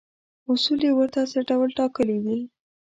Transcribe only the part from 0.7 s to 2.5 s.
یې ورته څه ډول ټاکلي وي.